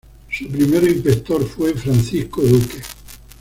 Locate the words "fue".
1.45-1.75